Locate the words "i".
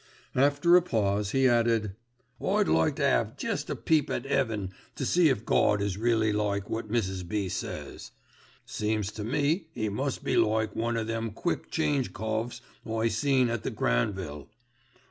12.83-13.09